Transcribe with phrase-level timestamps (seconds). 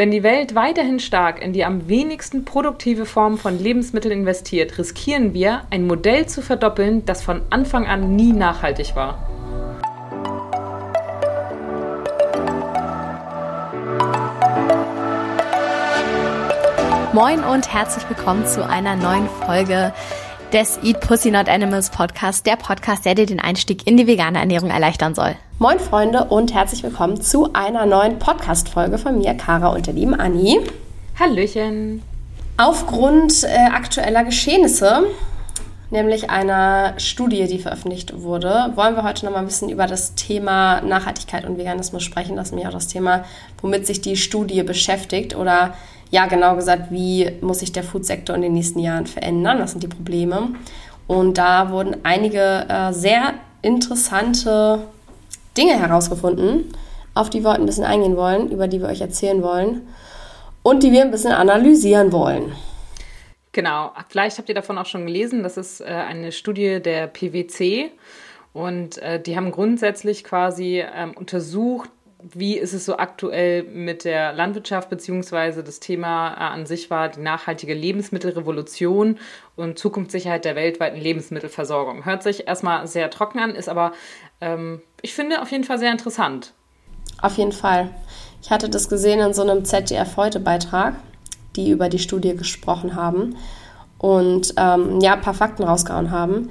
[0.00, 5.34] Wenn die Welt weiterhin stark in die am wenigsten produktive Form von Lebensmitteln investiert, riskieren
[5.34, 9.18] wir, ein Modell zu verdoppeln, das von Anfang an nie nachhaltig war.
[17.12, 19.92] Moin und herzlich willkommen zu einer neuen Folge
[20.52, 24.38] des Eat Pussy Not Animals Podcast, der Podcast, der dir den Einstieg in die vegane
[24.38, 25.36] Ernährung erleichtern soll.
[25.58, 30.14] Moin Freunde und herzlich willkommen zu einer neuen Podcast-Folge von mir, Kara und der lieben
[30.18, 30.60] Anni.
[31.18, 32.02] Hallöchen.
[32.56, 35.04] Aufgrund äh, aktueller Geschehnisse,
[35.90, 40.14] nämlich einer Studie, die veröffentlicht wurde, wollen wir heute noch mal ein bisschen über das
[40.14, 42.36] Thema Nachhaltigkeit und Veganismus sprechen.
[42.36, 43.24] Das ist mir auch das Thema,
[43.60, 45.74] womit sich die Studie beschäftigt oder
[46.10, 49.58] ja, genau gesagt, wie muss sich der Foodsektor in den nächsten Jahren verändern?
[49.60, 50.54] Was sind die Probleme?
[51.06, 54.80] Und da wurden einige äh, sehr interessante
[55.56, 56.72] Dinge herausgefunden,
[57.14, 59.88] auf die wir heute ein bisschen eingehen wollen, über die wir euch erzählen wollen
[60.62, 62.52] und die wir ein bisschen analysieren wollen.
[63.52, 67.90] Genau, vielleicht habt ihr davon auch schon gelesen, das ist äh, eine Studie der PwC
[68.52, 74.32] und äh, die haben grundsätzlich quasi ähm, untersucht, wie ist es so aktuell mit der
[74.32, 79.18] Landwirtschaft, beziehungsweise das Thema äh, an sich war die nachhaltige Lebensmittelrevolution
[79.56, 82.04] und Zukunftssicherheit der weltweiten Lebensmittelversorgung.
[82.04, 83.92] Hört sich erstmal sehr trocken an, ist aber,
[84.40, 86.54] ähm, ich finde, auf jeden Fall sehr interessant.
[87.22, 87.90] Auf jeden Fall.
[88.42, 90.94] Ich hatte das gesehen in so einem ZDF-Heute-Beitrag,
[91.56, 93.36] die über die Studie gesprochen haben
[93.98, 96.50] und ähm, ja, ein paar Fakten rausgehauen haben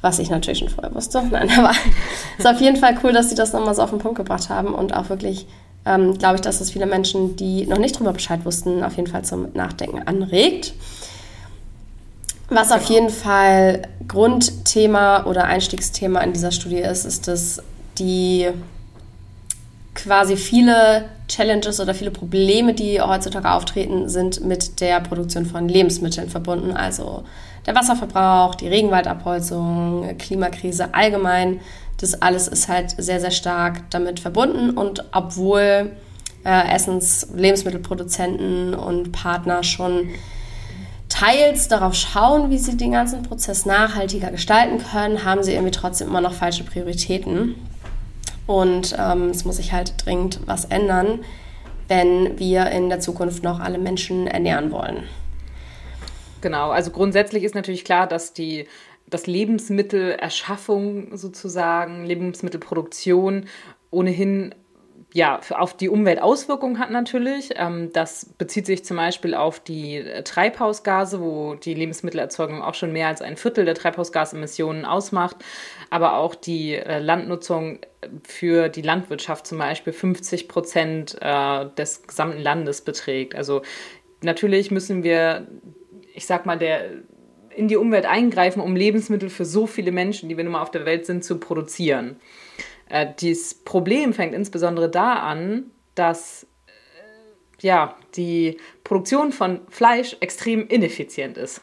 [0.00, 1.22] was ich natürlich schon vorher wusste.
[1.30, 3.98] Nein, aber es ist auf jeden Fall cool, dass sie das nochmal so auf den
[3.98, 5.46] Punkt gebracht haben und auch wirklich,
[5.84, 9.08] ähm, glaube ich, dass es viele Menschen, die noch nicht drüber Bescheid wussten, auf jeden
[9.08, 10.74] Fall zum Nachdenken anregt.
[12.48, 12.80] Was genau.
[12.80, 17.62] auf jeden Fall Grundthema oder Einstiegsthema in dieser Studie ist, ist, dass
[17.98, 18.48] die
[19.94, 26.28] quasi viele Challenges oder viele Probleme, die heutzutage auftreten, sind mit der Produktion von Lebensmitteln
[26.28, 26.72] verbunden.
[26.72, 27.24] Also
[27.66, 31.60] der Wasserverbrauch, die Regenwaldabholzung, Klimakrise allgemein,
[31.98, 34.70] das alles ist halt sehr, sehr stark damit verbunden.
[34.70, 35.92] Und obwohl
[36.44, 40.08] äh, Essens-, Lebensmittelproduzenten und Partner schon
[41.08, 46.08] teils darauf schauen, wie sie den ganzen Prozess nachhaltiger gestalten können, haben sie irgendwie trotzdem
[46.08, 47.56] immer noch falsche Prioritäten.
[48.46, 51.20] Und ähm, es muss sich halt dringend was ändern,
[51.88, 55.04] wenn wir in der Zukunft noch alle Menschen ernähren wollen.
[56.40, 58.66] Genau, also grundsätzlich ist natürlich klar, dass die
[59.10, 63.46] dass Lebensmittelerschaffung sozusagen, Lebensmittelproduktion
[63.90, 64.54] ohnehin
[65.12, 67.50] ja, auf die Umwelt Auswirkungen hat natürlich.
[67.56, 72.92] Ähm, das bezieht sich zum Beispiel auf die äh, Treibhausgase, wo die Lebensmittelerzeugung auch schon
[72.92, 75.36] mehr als ein Viertel der Treibhausgasemissionen ausmacht,
[75.90, 77.80] aber auch die äh, Landnutzung
[78.22, 83.34] für die Landwirtschaft zum Beispiel 50 Prozent äh, des gesamten Landes beträgt.
[83.34, 83.62] Also
[84.22, 85.48] natürlich müssen wir
[86.14, 86.90] ich sag mal, der
[87.54, 90.70] in die Umwelt eingreifen, um Lebensmittel für so viele Menschen, die wir nun mal auf
[90.70, 92.16] der Welt sind, zu produzieren.
[92.88, 100.66] Äh, dieses Problem fängt insbesondere da an, dass äh, ja, die Produktion von Fleisch extrem
[100.68, 101.60] ineffizient ist.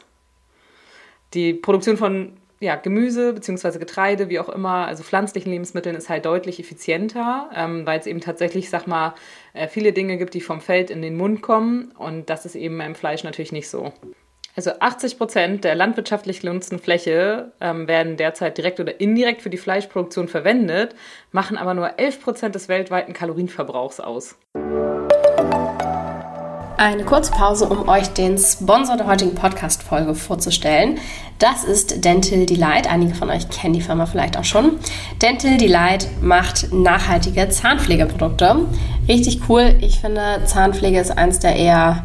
[1.34, 3.78] Die Produktion von ja, Gemüse bzw.
[3.78, 8.20] Getreide, wie auch immer, also pflanzlichen Lebensmitteln ist halt deutlich effizienter, ähm, weil es eben
[8.20, 9.14] tatsächlich, sag mal,
[9.52, 12.76] äh, viele Dinge gibt, die vom Feld in den Mund kommen und das ist eben
[12.78, 13.92] beim Fleisch natürlich nicht so.
[14.58, 19.56] Also 80 Prozent der landwirtschaftlich genutzten Fläche ähm, werden derzeit direkt oder indirekt für die
[19.56, 20.96] Fleischproduktion verwendet,
[21.30, 24.34] machen aber nur 11 Prozent des weltweiten Kalorienverbrauchs aus.
[26.76, 30.98] Eine kurze Pause, um euch den Sponsor der heutigen Podcast-Folge vorzustellen.
[31.38, 32.90] Das ist Dental Delight.
[32.90, 34.80] Einige von euch kennen die Firma vielleicht auch schon.
[35.22, 38.66] Dental Delight macht nachhaltige Zahnpflegeprodukte.
[39.06, 39.76] Richtig cool.
[39.80, 42.02] Ich finde, Zahnpflege ist eins der eher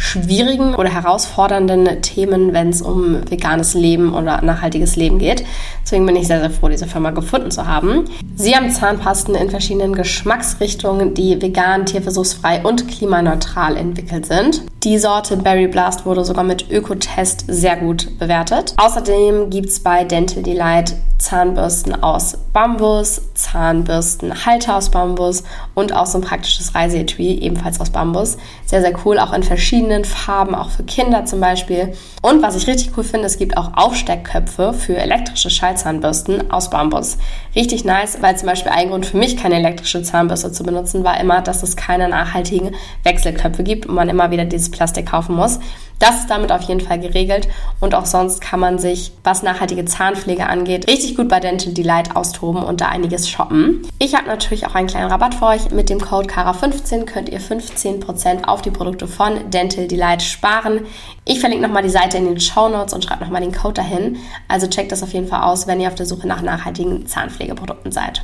[0.00, 5.44] schwierigen oder herausfordernden Themen, wenn es um veganes Leben oder nachhaltiges Leben geht.
[5.82, 8.06] Deswegen bin ich sehr, sehr froh, diese Firma gefunden zu haben.
[8.34, 14.62] Sie haben Zahnpasten in verschiedenen Geschmacksrichtungen, die vegan, tierversuchsfrei und klimaneutral entwickelt sind.
[14.84, 18.72] Die Sorte Berry Blast wurde sogar mit Ökotest sehr gut bewertet.
[18.78, 26.18] Außerdem gibt es bei Dental Delight Zahnbürsten aus Bambus, Zahnbürstenhalter aus Bambus und auch so
[26.18, 28.38] ein praktisches Reiseetui, ebenfalls aus Bambus.
[28.64, 31.92] Sehr, sehr cool, auch in verschiedenen Farben, auch für Kinder zum Beispiel.
[32.22, 37.18] Und was ich richtig cool finde, es gibt auch Aufsteckköpfe für elektrische Schallzahnbürsten aus Bambus.
[37.54, 41.20] Richtig nice, weil zum Beispiel ein Grund für mich, keine elektrische Zahnbürste zu benutzen, war
[41.20, 45.58] immer, dass es keine nachhaltigen Wechselköpfe gibt und man immer wieder dieses Plastik kaufen muss.
[46.00, 47.46] Das ist damit auf jeden Fall geregelt
[47.78, 52.16] und auch sonst kann man sich, was nachhaltige Zahnpflege angeht, richtig gut bei Dental Delight
[52.16, 53.86] austoben und da einiges shoppen.
[53.98, 55.70] Ich habe natürlich auch einen kleinen Rabatt für euch.
[55.70, 60.86] Mit dem Code KARA15 könnt ihr 15% auf die Produkte von Dental Delight sparen.
[61.26, 64.16] Ich verlinke nochmal die Seite in den Show Notes und schreibe nochmal den Code dahin.
[64.48, 67.92] Also checkt das auf jeden Fall aus, wenn ihr auf der Suche nach nachhaltigen Zahnpflegeprodukten
[67.92, 68.22] seid.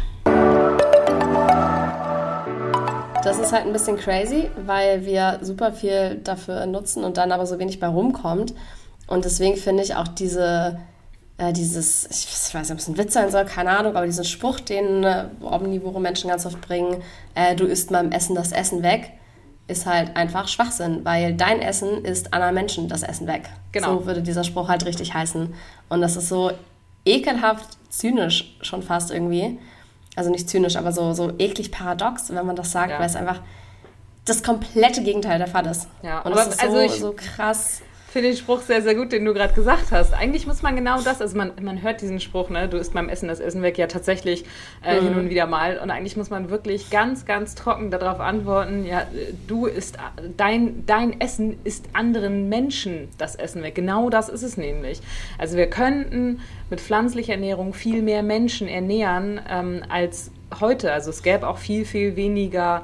[3.26, 7.44] Das ist halt ein bisschen crazy, weil wir super viel dafür nutzen und dann aber
[7.44, 8.54] so wenig bei rumkommt.
[9.08, 10.78] Und deswegen finde ich auch diese,
[11.36, 14.22] äh, dieses, ich weiß nicht, ob es ein Witz sein soll, keine Ahnung, aber diesen
[14.22, 17.02] Spruch, den äh, omnivore Menschen ganz oft bringen,
[17.34, 19.10] äh, du isst beim Essen das Essen weg,
[19.66, 23.50] ist halt einfach Schwachsinn, weil dein Essen ist anderen Menschen das Essen weg.
[23.72, 23.98] Genau.
[23.98, 25.52] So würde dieser Spruch halt richtig heißen.
[25.88, 26.52] Und das ist so
[27.04, 29.58] ekelhaft zynisch schon fast irgendwie
[30.16, 32.98] also nicht zynisch, aber so, so eklig paradox, wenn man das sagt, ja.
[32.98, 33.40] weil es einfach
[34.24, 35.86] das komplette Gegenteil der Fall ist.
[36.02, 37.82] Ja, und das ist so, also so krass
[38.16, 40.14] finde den Spruch sehr, sehr gut, den du gerade gesagt hast.
[40.14, 43.10] Eigentlich muss man genau das, also man, man hört diesen Spruch, ne, du isst beim
[43.10, 44.46] Essen das Essen weg, ja tatsächlich
[44.82, 45.04] äh, mhm.
[45.04, 45.76] hin und wieder mal.
[45.76, 49.06] Und eigentlich muss man wirklich ganz, ganz trocken darauf antworten, ja,
[49.46, 49.98] du isst,
[50.38, 53.74] dein, dein Essen ist anderen Menschen das Essen weg.
[53.74, 55.02] Genau das ist es nämlich.
[55.36, 56.40] Also wir könnten
[56.70, 60.90] mit pflanzlicher Ernährung viel mehr Menschen ernähren ähm, als heute.
[60.90, 62.82] Also es gäbe auch viel, viel weniger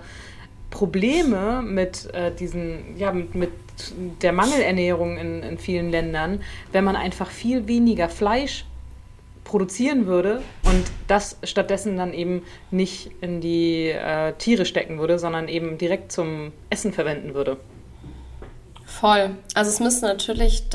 [0.72, 3.52] Probleme mit äh, diesen, ja, mit, mit
[4.22, 6.42] der Mangelernährung in, in vielen Ländern,
[6.72, 8.64] wenn man einfach viel weniger Fleisch
[9.44, 15.46] produzieren würde und das stattdessen dann eben nicht in die äh, Tiere stecken würde, sondern
[15.46, 17.58] eben direkt zum Essen verwenden würde.
[18.86, 19.30] Voll.
[19.54, 20.68] Also es müsste natürlich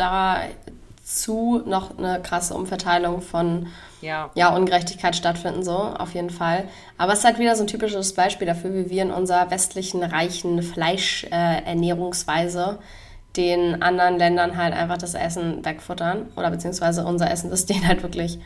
[1.07, 3.67] dazu noch eine krasse Umverteilung von
[4.01, 4.29] ja.
[4.35, 6.65] ja, Ungerechtigkeit stattfinden, so auf jeden Fall.
[6.97, 10.03] Aber es ist halt wieder so ein typisches Beispiel dafür, wie wir in unserer westlichen,
[10.03, 12.83] reichen Fleischernährungsweise äh,
[13.37, 18.03] den anderen Ländern halt einfach das Essen wegfuttern oder beziehungsweise unser Essen, das denen halt
[18.03, 18.39] wirklich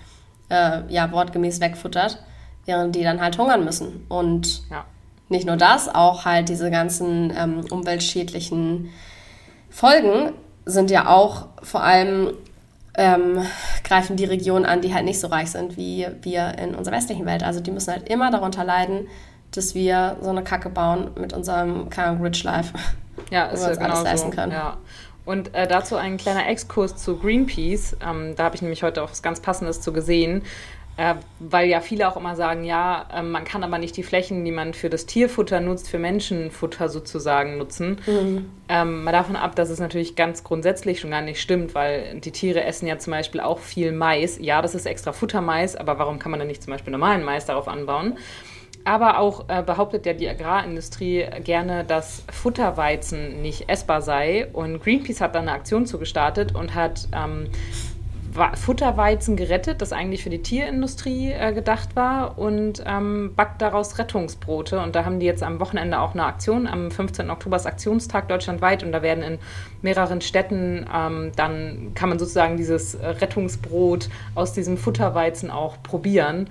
[0.49, 2.21] äh, ja, wortgemäß wegfuttert,
[2.65, 4.05] während die dann halt hungern müssen.
[4.07, 4.85] Und ja.
[5.29, 8.91] nicht nur das, auch halt diese ganzen ähm, umweltschädlichen
[9.71, 10.33] Folgen
[10.65, 12.33] sind ja auch vor allem
[12.95, 13.45] ähm,
[13.83, 17.25] greifen die Regionen an, die halt nicht so reich sind wie wir in unserer westlichen
[17.25, 17.43] Welt.
[17.43, 19.07] Also die müssen halt immer darunter leiden,
[19.51, 22.73] dass wir so eine Kacke bauen mit unserem keine Rich Life.
[23.29, 24.51] Ja, ist ja genau leisten können.
[24.51, 24.77] Ja.
[25.25, 27.97] Und äh, dazu ein kleiner Exkurs zu Greenpeace.
[28.01, 30.43] Ähm, da habe ich nämlich heute auch was ganz Passendes zu gesehen.
[30.97, 34.43] Äh, weil ja viele auch immer sagen, ja, äh, man kann aber nicht die Flächen,
[34.43, 38.01] die man für das Tierfutter nutzt, für Menschenfutter sozusagen nutzen.
[38.05, 38.51] Mhm.
[38.67, 42.31] Ähm, mal davon ab, dass es natürlich ganz grundsätzlich schon gar nicht stimmt, weil die
[42.31, 44.37] Tiere essen ja zum Beispiel auch viel Mais.
[44.39, 47.45] Ja, das ist extra Futtermais, aber warum kann man dann nicht zum Beispiel normalen Mais
[47.45, 48.17] darauf anbauen?
[48.83, 54.47] Aber auch äh, behauptet ja die Agrarindustrie gerne, dass Futterweizen nicht essbar sei.
[54.53, 57.47] Und Greenpeace hat da eine Aktion zugestartet und hat ähm,
[58.55, 64.79] Futterweizen gerettet, das eigentlich für die Tierindustrie äh, gedacht war und ähm, backt daraus Rettungsbrote.
[64.79, 66.67] Und da haben die jetzt am Wochenende auch eine Aktion.
[66.67, 67.29] Am 15.
[67.29, 69.39] Oktober ist Aktionstag deutschlandweit und da werden in
[69.81, 76.49] mehreren Städten ähm, dann kann man sozusagen dieses Rettungsbrot aus diesem Futterweizen auch probieren,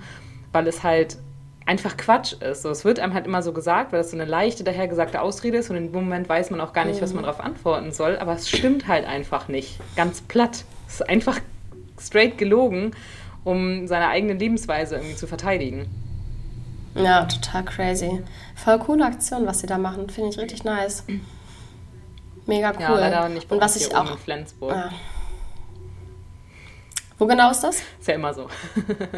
[0.51, 1.17] weil es halt
[1.65, 2.63] einfach Quatsch ist.
[2.63, 5.57] So, es wird einem halt immer so gesagt, weil das so eine leichte, dahergesagte Ausrede
[5.57, 8.17] ist und in dem Moment weiß man auch gar nicht, was man darauf antworten soll.
[8.17, 9.79] Aber es stimmt halt einfach nicht.
[9.95, 10.65] Ganz platt.
[10.87, 11.39] Es ist einfach
[12.01, 12.91] straight gelogen,
[13.43, 15.87] um seine eigene Lebensweise irgendwie zu verteidigen.
[16.95, 18.21] Ja, total crazy.
[18.55, 20.09] Voll coole Aktion, was sie da machen.
[20.09, 21.03] Finde ich richtig nice.
[22.45, 22.81] Mega cool.
[22.81, 24.11] Ja, leider nicht bei Und was ich auch.
[24.11, 24.75] In Flensburg.
[24.75, 24.89] Ja.
[27.17, 27.83] Wo genau ist das?
[27.99, 28.47] Ist ja immer so.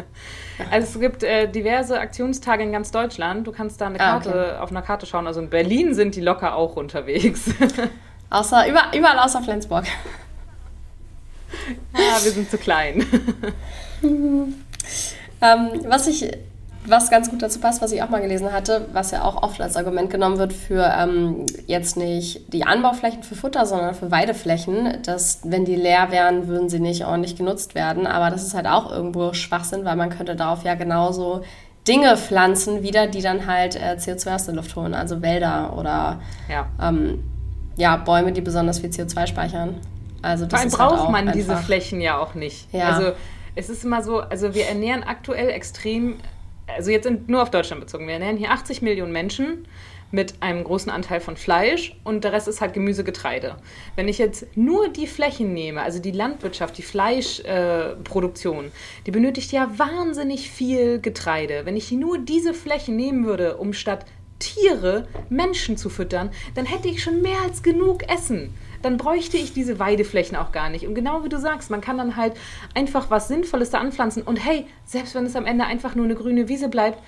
[0.70, 3.46] also es gibt äh, diverse Aktionstage in ganz Deutschland.
[3.46, 4.62] Du kannst da eine Karte, ah, okay.
[4.62, 5.26] auf einer Karte schauen.
[5.26, 7.46] Also in Berlin sind die locker auch unterwegs.
[8.30, 9.86] außer, überall außer Flensburg.
[11.92, 13.06] Ah, wir sind zu klein.
[14.02, 14.54] ähm,
[15.86, 16.30] was ich
[16.86, 19.60] was ganz gut dazu passt, was ich auch mal gelesen hatte, was ja auch oft
[19.60, 25.02] als Argument genommen wird für ähm, jetzt nicht die Anbauflächen für Futter, sondern für Weideflächen,
[25.02, 28.06] dass wenn die leer wären, würden sie nicht ordentlich genutzt werden.
[28.06, 31.42] Aber das ist halt auch irgendwo Schwachsinn, weil man könnte darauf ja genauso
[31.88, 36.20] Dinge pflanzen wieder, die dann halt äh, CO2 aus der Luft holen, also Wälder oder
[36.48, 36.66] ja.
[36.80, 37.22] Ähm,
[37.76, 39.76] ja, Bäume, die besonders viel CO2 speichern.
[40.24, 41.34] Also das Vor allem halt braucht man einfach.
[41.34, 42.72] diese Flächen ja auch nicht.
[42.72, 42.88] Ja.
[42.88, 43.12] Also
[43.54, 46.16] es ist immer so, also wir ernähren aktuell extrem,
[46.66, 49.66] also jetzt nur auf Deutschland bezogen, wir ernähren hier 80 Millionen Menschen
[50.10, 53.56] mit einem großen Anteil von Fleisch und der Rest ist halt Gemüse, Getreide.
[53.96, 58.70] Wenn ich jetzt nur die Flächen nehme, also die Landwirtschaft, die Fleischproduktion, äh,
[59.06, 61.62] die benötigt ja wahnsinnig viel Getreide.
[61.64, 64.06] Wenn ich nur diese Flächen nehmen würde, um statt
[64.38, 68.54] Tiere Menschen zu füttern, dann hätte ich schon mehr als genug Essen.
[68.84, 70.86] Dann bräuchte ich diese Weideflächen auch gar nicht.
[70.86, 72.34] Und genau wie du sagst, man kann dann halt
[72.74, 74.22] einfach was Sinnvolles da anpflanzen.
[74.22, 76.98] Und hey, selbst wenn es am Ende einfach nur eine grüne Wiese bleibt,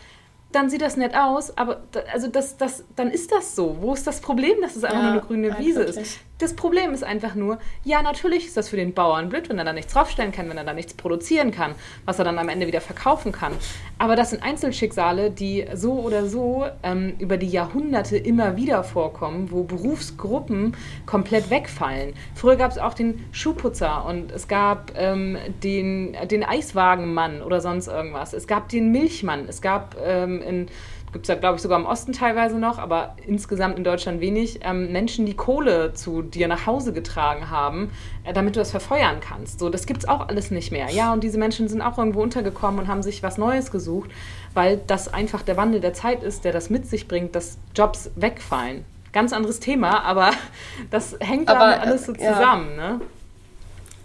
[0.52, 3.76] dann sieht das nett aus, aber also das, das, dann ist das so.
[3.80, 6.20] Wo ist das Problem, dass es einfach ja, nur eine grüne Wiese ist?
[6.38, 9.64] Das Problem ist einfach nur, ja, natürlich ist das für den Bauern blöd, wenn er
[9.64, 11.74] da nichts draufstellen kann, wenn er da nichts produzieren kann,
[12.04, 13.52] was er dann am Ende wieder verkaufen kann.
[13.98, 19.50] Aber das sind Einzelschicksale, die so oder so ähm, über die Jahrhunderte immer wieder vorkommen,
[19.50, 20.76] wo Berufsgruppen
[21.06, 22.12] komplett wegfallen.
[22.34, 27.88] Früher gab es auch den Schuhputzer und es gab ähm, den, den Eiswagenmann oder sonst
[27.88, 28.34] irgendwas.
[28.34, 29.46] Es gab den Milchmann.
[29.48, 30.68] Es gab ähm, in
[31.12, 34.60] gibt es ja, glaube ich, sogar im Osten teilweise noch, aber insgesamt in Deutschland wenig,
[34.62, 37.90] ähm, Menschen, die Kohle zu dir nach Hause getragen haben,
[38.24, 39.58] äh, damit du das verfeuern kannst.
[39.58, 40.90] So, das gibt es auch alles nicht mehr.
[40.90, 44.10] Ja, und diese Menschen sind auch irgendwo untergekommen und haben sich was Neues gesucht,
[44.54, 48.10] weil das einfach der Wandel der Zeit ist, der das mit sich bringt, dass Jobs
[48.16, 48.84] wegfallen.
[49.12, 50.32] Ganz anderes Thema, aber
[50.90, 52.76] das hängt aber, damit alles so zusammen.
[52.76, 52.92] Ja.
[52.92, 53.00] Ne?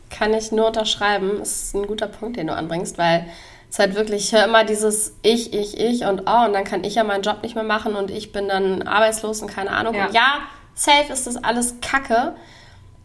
[0.10, 1.32] Kann ich nur unterschreiben.
[1.40, 3.26] Das ist ein guter Punkt, den du anbringst, weil
[3.72, 6.84] ist halt wirklich, ich höre immer dieses Ich, ich, ich und oh, und dann kann
[6.84, 9.96] ich ja meinen Job nicht mehr machen und ich bin dann arbeitslos und keine Ahnung.
[9.96, 10.40] Ja, und ja
[10.74, 12.36] safe ist das alles Kacke,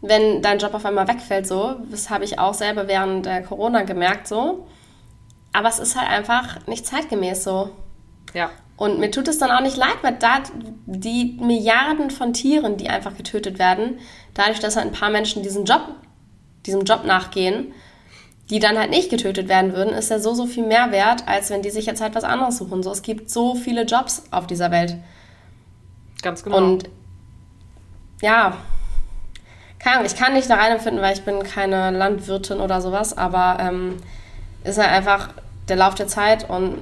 [0.01, 1.77] wenn dein Job auf einmal wegfällt, so.
[1.89, 4.67] Das habe ich auch selber während der Corona gemerkt, so.
[5.53, 7.69] Aber es ist halt einfach nicht zeitgemäß so.
[8.33, 8.49] Ja.
[8.75, 10.43] Und mir tut es dann auch nicht leid, weil da
[10.85, 13.99] die Milliarden von Tieren, die einfach getötet werden,
[14.33, 15.81] dadurch, dass halt ein paar Menschen diesen Job,
[16.65, 17.73] diesem Job nachgehen,
[18.49, 21.49] die dann halt nicht getötet werden würden, ist ja so, so viel mehr wert, als
[21.49, 22.81] wenn die sich jetzt halt was anderes suchen.
[22.81, 24.95] So, es gibt so viele Jobs auf dieser Welt.
[26.21, 26.57] Ganz genau.
[26.57, 26.89] Und
[28.21, 28.57] ja,
[29.79, 33.57] keine Ahnung, ich kann nicht da reinempfinden, weil ich bin keine Landwirtin oder sowas, aber
[33.59, 33.97] ähm,
[34.63, 35.29] ist halt einfach
[35.67, 36.77] der Lauf der Zeit und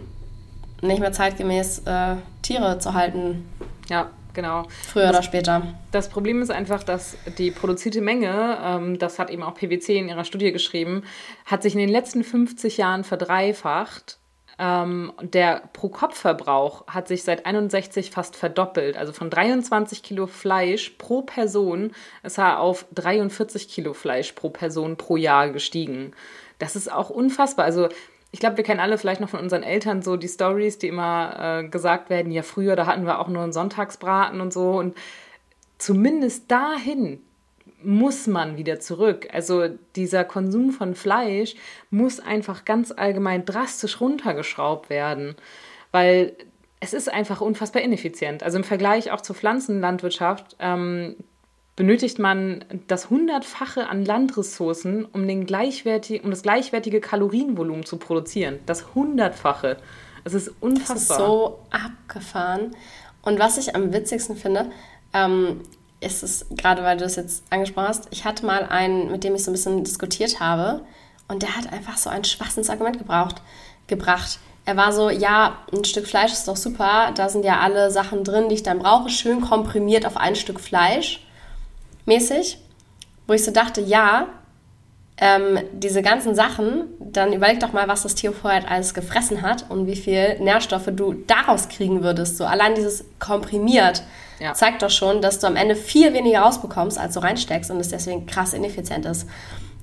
[0.81, 3.50] nicht mehr zeitgemäß äh, Tiere zu halten.
[3.89, 4.68] Ja, Genau.
[4.88, 5.63] Früher das, oder später.
[5.92, 10.10] Das Problem ist einfach, dass die produzierte Menge, ähm, das hat eben auch PwC in
[10.10, 11.04] ihrer Studie geschrieben,
[11.46, 14.20] hat sich in den letzten 50 Jahren verdreifacht.
[14.58, 18.98] Ähm, der Pro-Kopf-Verbrauch hat sich seit 61 fast verdoppelt.
[18.98, 21.92] Also von 23 Kilo Fleisch pro Person
[22.24, 26.13] ist er auf 43 Kilo Fleisch pro Person pro Jahr gestiegen.
[26.60, 27.65] Das ist auch unfassbar.
[27.65, 27.89] Also
[28.36, 31.62] ich glaube, wir kennen alle vielleicht noch von unseren Eltern so die Stories, die immer
[31.63, 34.72] äh, gesagt werden, ja früher, da hatten wir auch nur einen Sonntagsbraten und so.
[34.72, 34.98] Und
[35.77, 37.22] zumindest dahin
[37.82, 39.30] muss man wieder zurück.
[39.32, 41.56] Also dieser Konsum von Fleisch
[41.92, 45.38] muss einfach ganz allgemein drastisch runtergeschraubt werden,
[45.94, 46.36] weil
[46.82, 48.44] es ist einfach unfassbar ineffizient.
[48.44, 51.15] Also im Vergleich auch zur Pflanzenlandwirtschaft ähm,
[51.75, 58.60] benötigt man das Hundertfache an Landressourcen, um, den gleichwertig, um das gleichwertige Kalorienvolumen zu produzieren.
[58.65, 59.77] Das Hundertfache.
[60.24, 60.96] Es ist unfassbar.
[60.96, 62.75] Das ist so abgefahren.
[63.22, 64.72] Und was ich am witzigsten finde,
[65.13, 65.62] ähm,
[66.00, 69.36] ist es, gerade weil du das jetzt angesprochen hast, ich hatte mal einen, mit dem
[69.36, 70.82] ich so ein bisschen diskutiert habe,
[71.27, 73.41] und der hat einfach so ein Schwachsinnsargument gebraucht,
[73.88, 74.39] gebracht.
[74.65, 78.24] Er war so, ja, ein Stück Fleisch ist doch super, da sind ja alle Sachen
[78.24, 81.25] drin, die ich dann brauche, schön komprimiert auf ein Stück Fleisch
[82.05, 82.57] mäßig,
[83.27, 84.27] wo ich so dachte, ja,
[85.17, 89.65] ähm, diese ganzen Sachen, dann überleg doch mal, was das Tier vorher alles gefressen hat
[89.69, 92.38] und wie viel Nährstoffe du daraus kriegen würdest.
[92.38, 94.03] So allein dieses komprimiert
[94.39, 94.53] ja.
[94.53, 97.89] zeigt doch schon, dass du am Ende viel weniger rausbekommst, als du reinsteckst und es
[97.89, 99.27] deswegen krass ineffizient ist.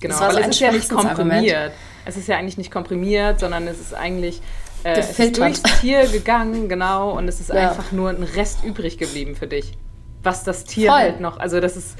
[0.00, 1.72] Genau, das war so es ist ja nicht komprimiert.
[2.04, 4.42] Es ist ja eigentlich nicht komprimiert, sondern es ist eigentlich
[4.84, 7.70] äh, es ist durchs Tier gegangen, genau, und es ist ja.
[7.70, 9.72] einfach nur ein Rest übrig geblieben für dich
[10.22, 11.00] was das Tier Voll.
[11.00, 11.96] halt noch, also das ist,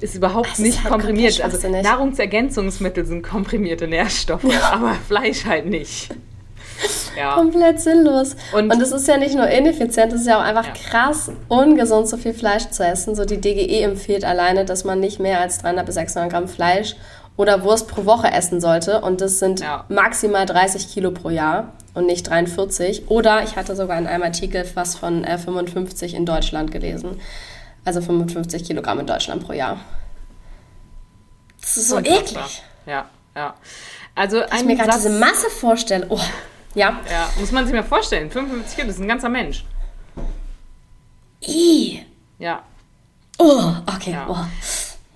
[0.00, 1.40] ist überhaupt das nicht ist halt komprimiert.
[1.40, 4.72] Also Nahrungsergänzungsmittel sind komprimierte Nährstoffe, ja.
[4.72, 6.10] aber Fleisch halt nicht.
[7.16, 7.34] Ja.
[7.34, 8.36] Komplett sinnlos.
[8.52, 10.72] Und, und es ist ja nicht nur ineffizient, es ist ja auch einfach ja.
[10.74, 13.14] krass ungesund, so viel Fleisch zu essen.
[13.14, 16.94] So die DGE empfiehlt alleine, dass man nicht mehr als 300 bis 600 Gramm Fleisch
[17.36, 19.00] oder Wurst pro Woche essen sollte.
[19.00, 19.84] Und das sind ja.
[19.88, 23.10] maximal 30 Kilo pro Jahr und nicht 43.
[23.10, 27.20] Oder ich hatte sogar in einem Artikel was von äh, 55 in Deutschland gelesen.
[27.84, 29.78] Also 55 Kilogramm in Deutschland pro Jahr.
[31.60, 32.44] Das ist so Unfassbar.
[32.44, 32.62] eklig.
[32.86, 33.54] Ja, ja.
[34.14, 36.06] Also ich mir gerade diese Masse vorstelle.
[36.08, 36.20] Oh,
[36.74, 37.00] ja.
[37.10, 38.30] Ja, muss man sich mal vorstellen.
[38.30, 39.64] 55 Kilo, das ist ein ganzer Mensch.
[41.46, 42.02] I.
[42.38, 42.62] Ja.
[43.38, 44.12] Oh, okay.
[44.12, 44.26] Ja.
[44.28, 44.36] Oh.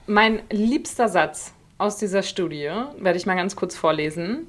[0.07, 4.47] Mein liebster Satz aus dieser Studie werde ich mal ganz kurz vorlesen.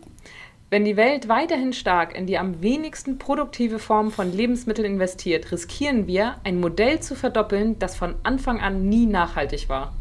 [0.70, 6.08] Wenn die Welt weiterhin stark in die am wenigsten produktive Form von Lebensmitteln investiert, riskieren
[6.08, 9.94] wir, ein Modell zu verdoppeln, das von Anfang an nie nachhaltig war.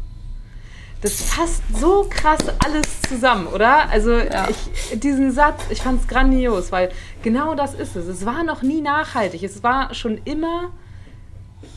[1.01, 3.89] Das fasst so krass alles zusammen, oder?
[3.89, 4.47] Also ja.
[4.49, 6.91] ich, diesen Satz, ich fand es grandios, weil
[7.23, 8.07] genau das ist es.
[8.07, 9.41] Es war noch nie nachhaltig.
[9.43, 10.71] Es war schon immer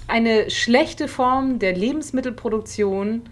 [0.08, 3.22] eine schlechte Form der Lebensmittelproduktion,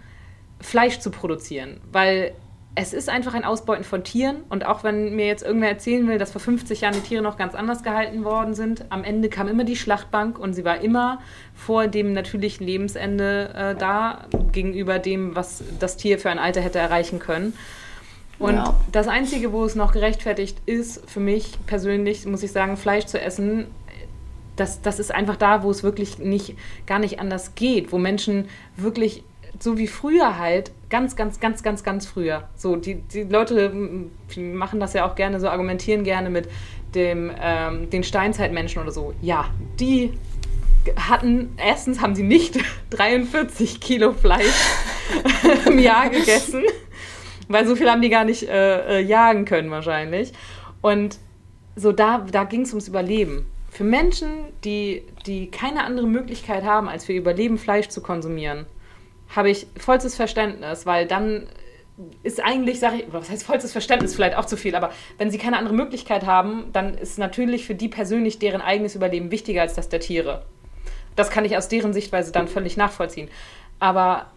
[0.63, 2.33] Fleisch zu produzieren, weil
[2.75, 4.37] es ist einfach ein Ausbeuten von Tieren.
[4.49, 7.37] Und auch wenn mir jetzt irgendwer erzählen will, dass vor 50 Jahren die Tiere noch
[7.37, 11.21] ganz anders gehalten worden sind, am Ende kam immer die Schlachtbank und sie war immer
[11.53, 16.79] vor dem natürlichen Lebensende äh, da, gegenüber dem, was das Tier für ein Alter hätte
[16.79, 17.53] erreichen können.
[18.39, 18.75] Und ja.
[18.91, 23.21] das Einzige, wo es noch gerechtfertigt ist, für mich persönlich, muss ich sagen, Fleisch zu
[23.21, 23.67] essen,
[24.55, 26.55] das, das ist einfach da, wo es wirklich nicht,
[26.85, 29.23] gar nicht anders geht, wo Menschen wirklich
[29.63, 32.49] so wie früher halt, ganz, ganz, ganz, ganz, ganz früher.
[32.57, 33.71] So, die, die Leute
[34.37, 36.49] machen das ja auch gerne, so argumentieren gerne mit
[36.93, 39.13] dem, ähm, den Steinzeitmenschen oder so.
[39.21, 39.45] Ja,
[39.79, 40.11] die
[40.97, 44.53] hatten, erstens haben sie nicht 43 Kilo Fleisch
[45.65, 46.63] im Jahr gegessen,
[47.47, 50.33] weil so viel haben die gar nicht äh, äh, jagen können wahrscheinlich.
[50.81, 51.19] Und
[51.77, 53.45] so da, da ging es ums Überleben.
[53.71, 54.27] Für Menschen,
[54.65, 58.65] die, die keine andere Möglichkeit haben, als für Überleben Fleisch zu konsumieren,
[59.35, 61.47] habe ich vollstes Verständnis, weil dann
[62.23, 65.37] ist eigentlich, sage ich, was heißt vollstes Verständnis, vielleicht auch zu viel, aber wenn sie
[65.37, 69.75] keine andere Möglichkeit haben, dann ist natürlich für die persönlich deren eigenes Überleben wichtiger als
[69.75, 70.43] das der Tiere.
[71.15, 73.29] Das kann ich aus deren Sichtweise dann völlig nachvollziehen.
[73.79, 74.27] Aber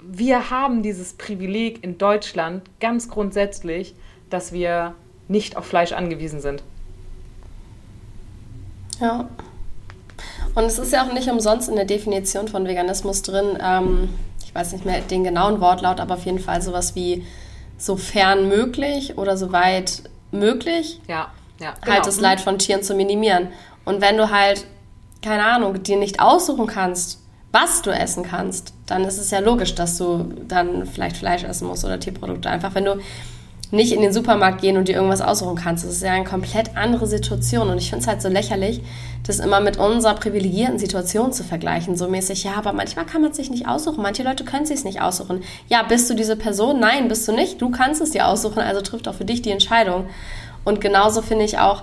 [0.00, 3.94] wir haben dieses Privileg in Deutschland ganz grundsätzlich,
[4.30, 4.94] dass wir
[5.28, 6.62] nicht auf Fleisch angewiesen sind.
[9.00, 9.28] Ja.
[10.54, 14.08] Und es ist ja auch nicht umsonst in der Definition von Veganismus drin, ähm,
[14.52, 17.26] ich weiß nicht mehr den genauen Wortlaut, aber auf jeden Fall sowas wie
[17.78, 21.00] sofern möglich oder soweit möglich.
[21.08, 21.72] Ja, ja.
[21.80, 21.94] Genau.
[21.94, 23.48] Halt das Leid von Tieren zu minimieren.
[23.86, 24.66] Und wenn du halt,
[25.22, 29.74] keine Ahnung, dir nicht aussuchen kannst, was du essen kannst, dann ist es ja logisch,
[29.74, 32.50] dass du dann vielleicht Fleisch essen musst oder Tierprodukte.
[32.50, 33.00] Einfach wenn du
[33.72, 35.84] nicht in den Supermarkt gehen und dir irgendwas aussuchen kannst.
[35.84, 37.70] Das ist ja eine komplett andere Situation.
[37.70, 38.82] Und ich finde es halt so lächerlich,
[39.26, 41.96] das immer mit unserer privilegierten Situation zu vergleichen.
[41.96, 44.02] So mäßig, ja, aber manchmal kann man es sich nicht aussuchen.
[44.02, 45.42] Manche Leute können sich nicht aussuchen.
[45.68, 46.80] Ja, bist du diese Person?
[46.80, 47.62] Nein, bist du nicht.
[47.62, 50.04] Du kannst es dir aussuchen, also trifft auch für dich die Entscheidung.
[50.64, 51.82] Und genauso finde ich auch,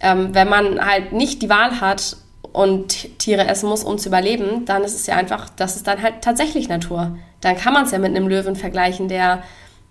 [0.00, 2.16] ähm, wenn man halt nicht die Wahl hat
[2.54, 6.00] und Tiere essen muss, um zu überleben, dann ist es ja einfach, das ist dann
[6.00, 7.18] halt tatsächlich Natur.
[7.42, 9.42] Dann kann man es ja mit einem Löwen vergleichen, der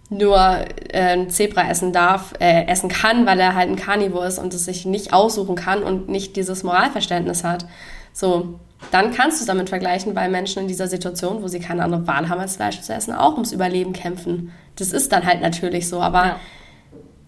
[0.10, 4.40] nur äh, ein Zebra essen darf, äh, essen kann, weil er halt ein Carnivore ist
[4.40, 7.66] und es sich nicht aussuchen kann und nicht dieses Moralverständnis hat.
[8.14, 8.60] So,
[8.92, 12.06] dann kannst du es damit vergleichen, weil Menschen in dieser Situation, wo sie keine andere
[12.08, 14.52] Wahl haben, als Fleisch zu essen, auch ums Überleben kämpfen.
[14.76, 16.40] Das ist dann halt natürlich so, aber ja.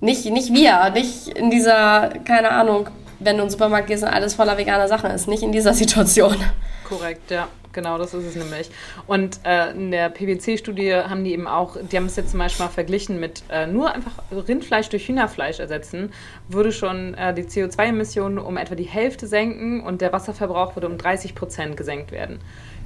[0.01, 4.09] nicht, nicht wir, nicht in dieser, keine Ahnung, wenn du in den Supermarkt gehst und
[4.09, 6.35] alles voller veganer Sachen ist, nicht in dieser Situation.
[6.87, 7.47] Korrekt, ja.
[7.75, 8.71] Genau, das ist es nämlich.
[9.05, 12.65] Und äh, in der PwC-Studie haben die eben auch, die haben es jetzt zum Beispiel
[12.65, 16.13] mal verglichen mit äh, nur einfach Rindfleisch durch Hühnerfleisch ersetzen,
[16.47, 20.97] würde schon äh, die CO2-Emissionen um etwa die Hälfte senken und der Wasserverbrauch würde um
[20.97, 22.39] 30 Prozent gesenkt werden.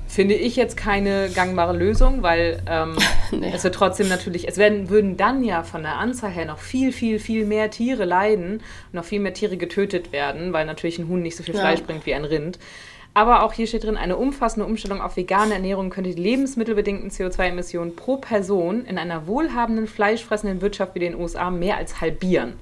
[0.07, 2.97] Finde ich jetzt keine gangbare Lösung, weil ähm,
[3.31, 3.51] nee.
[3.53, 6.91] es wird trotzdem natürlich, es werden, würden dann ja von der Anzahl her noch viel,
[6.91, 11.07] viel, viel mehr Tiere leiden und noch viel mehr Tiere getötet werden, weil natürlich ein
[11.09, 11.61] Huhn nicht so viel ja.
[11.61, 12.57] Fleisch bringt wie ein Rind.
[13.19, 17.93] Aber auch hier steht drin, eine umfassende Umstellung auf vegane Ernährung könnte die lebensmittelbedingten CO2-Emissionen
[17.97, 22.53] pro Person in einer wohlhabenden, fleischfressenden Wirtschaft wie den USA mehr als halbieren.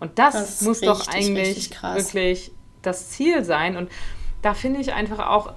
[0.00, 3.76] Und das, das muss richtig, doch eigentlich wirklich das Ziel sein.
[3.76, 3.90] Und
[4.40, 5.52] da finde ich einfach auch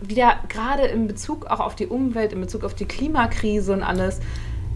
[0.00, 4.20] wieder gerade in Bezug auch auf die Umwelt, in Bezug auf die Klimakrise und alles,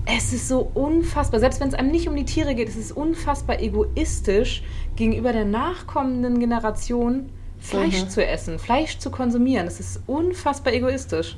[0.05, 2.93] es ist so unfassbar, selbst wenn es einem nicht um die Tiere geht, es ist
[2.93, 4.63] unfassbar egoistisch
[4.95, 7.31] gegenüber der nachkommenden Generation
[7.67, 8.11] Fleisch mhm.
[8.11, 9.67] zu essen, Fleisch zu konsumieren.
[9.67, 11.37] Das ist unfassbar egoistisch.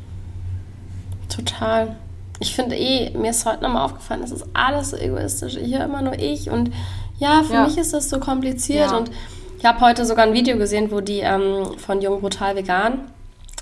[1.28, 1.96] Total.
[2.40, 5.56] Ich finde eh, mir ist heute nochmal aufgefallen, es ist alles so egoistisch.
[5.56, 6.70] Hier immer nur ich und
[7.18, 7.64] ja, für ja.
[7.64, 8.90] mich ist das so kompliziert.
[8.90, 8.96] Ja.
[8.96, 9.10] Und
[9.58, 13.10] ich habe heute sogar ein Video gesehen, wo die ähm, von Jung Brutal Vegan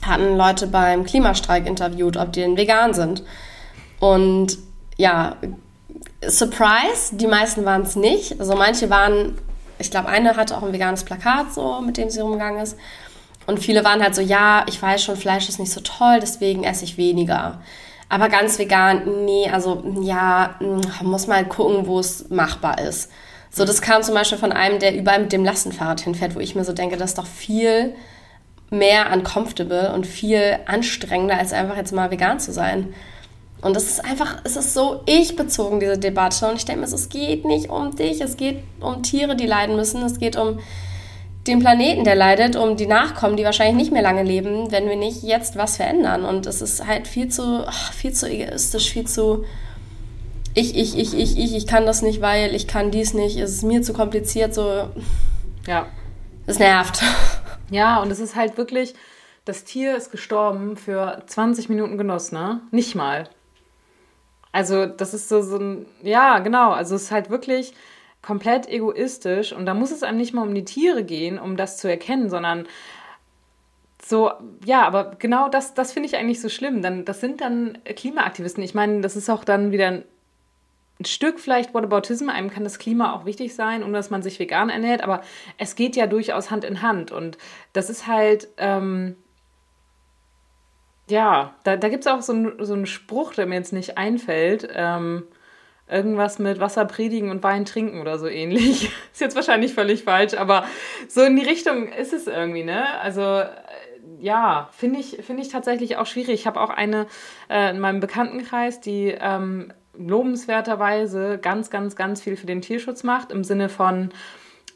[0.03, 3.23] hatten Leute beim Klimastreik interviewt, ob die denn vegan sind.
[3.99, 4.59] Und
[4.97, 5.37] ja,
[6.27, 8.39] Surprise, die meisten waren es nicht.
[8.39, 9.39] Also manche waren
[9.79, 12.77] ich glaube, eine hatte auch ein veganes Plakat, so, mit dem sie rumgegangen ist.
[13.47, 16.65] Und viele waren halt so, ja, ich weiß schon, Fleisch ist nicht so toll, deswegen
[16.65, 17.61] esse ich weniger.
[18.09, 23.11] Aber ganz vegan, nee, also ja, hm, muss mal gucken, wo es machbar ist.
[23.51, 26.55] So, das kam zum Beispiel von einem, der überall mit dem Lastenfahrrad hinfährt, wo ich
[26.55, 27.95] mir so denke, das ist doch viel
[28.71, 32.95] mehr uncomfortable und viel anstrengender, als einfach jetzt mal vegan zu sein.
[33.63, 36.49] Und es ist einfach, es ist so ich-bezogen, diese Debatte.
[36.49, 39.77] Und ich denke mir, es geht nicht um dich, es geht um Tiere, die leiden
[39.77, 40.61] müssen, es geht um
[41.47, 44.97] den Planeten, der leidet, um die Nachkommen, die wahrscheinlich nicht mehr lange leben, wenn wir
[44.97, 46.25] nicht jetzt was verändern.
[46.25, 49.45] Und es ist halt viel zu, ach, viel zu egoistisch, viel zu
[50.57, 53.53] ich, ich, ich, ich, ich, ich kann das nicht, weil ich kann dies nicht, es
[53.53, 54.89] ist mir zu kompliziert, so.
[55.67, 55.87] Ja.
[56.47, 57.03] Es nervt.
[57.69, 58.95] Ja, und es ist halt wirklich,
[59.45, 62.61] das Tier ist gestorben für 20 Minuten Genuss, ne?
[62.71, 63.29] Nicht mal.
[64.57, 66.71] Also, das ist so, so ein, ja, genau.
[66.71, 67.75] Also, es ist halt wirklich
[68.23, 71.77] komplett egoistisch und da muss es einem nicht mal um die Tiere gehen, um das
[71.77, 72.67] zu erkennen, sondern
[74.03, 74.33] so,
[74.65, 76.81] ja, aber genau das, das finde ich eigentlich so schlimm.
[76.81, 78.65] Dann, das sind dann Klimaaktivisten.
[78.65, 80.05] Ich meine, das ist auch dann wieder ein,
[81.01, 82.31] ein Stück vielleicht Whataboutism.
[82.31, 85.21] Einem kann das Klima auch wichtig sein, um dass man sich vegan ernährt, aber
[85.59, 87.13] es geht ja durchaus Hand in Hand.
[87.13, 87.37] Und
[87.75, 89.17] das ist halt, ähm,
[91.09, 93.97] ja, da, da gibt es auch so, ein, so einen Spruch, der mir jetzt nicht
[93.97, 94.69] einfällt.
[94.73, 95.25] Ähm,
[95.89, 98.91] irgendwas mit Wasser predigen und Wein trinken oder so ähnlich.
[99.13, 100.65] ist jetzt wahrscheinlich völlig falsch, aber
[101.09, 102.99] so in die Richtung ist es irgendwie, ne?
[103.01, 103.49] Also äh,
[104.19, 106.35] ja, finde ich, find ich tatsächlich auch schwierig.
[106.35, 107.07] Ich habe auch eine
[107.49, 113.31] äh, in meinem Bekanntenkreis, die ähm, lobenswerterweise ganz, ganz, ganz viel für den Tierschutz macht,
[113.31, 114.11] im Sinne von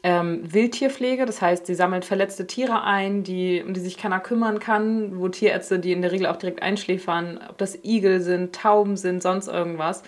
[0.03, 1.25] ähm, Wildtierpflege.
[1.25, 5.29] Das heißt, sie sammelt verletzte Tiere ein, die, um die sich keiner kümmern kann, wo
[5.29, 9.47] Tierärzte die in der Regel auch direkt einschläfern, ob das Igel sind, Tauben sind, sonst
[9.47, 10.03] irgendwas.